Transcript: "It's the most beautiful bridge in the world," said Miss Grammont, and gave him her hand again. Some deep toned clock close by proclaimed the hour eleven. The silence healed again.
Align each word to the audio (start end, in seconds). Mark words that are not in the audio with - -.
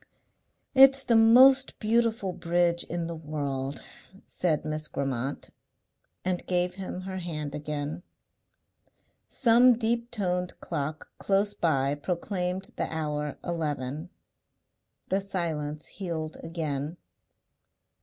"It's 0.73 1.03
the 1.03 1.15
most 1.15 1.77
beautiful 1.77 2.33
bridge 2.33 2.83
in 2.85 3.05
the 3.05 3.15
world," 3.15 3.83
said 4.25 4.65
Miss 4.65 4.87
Grammont, 4.87 5.51
and 6.25 6.43
gave 6.47 6.73
him 6.73 7.01
her 7.01 7.17
hand 7.19 7.53
again. 7.53 8.01
Some 9.29 9.77
deep 9.77 10.09
toned 10.09 10.59
clock 10.59 11.11
close 11.19 11.53
by 11.53 11.93
proclaimed 11.93 12.71
the 12.77 12.91
hour 12.91 13.37
eleven. 13.43 14.09
The 15.09 15.21
silence 15.21 15.85
healed 15.85 16.37
again. 16.41 16.97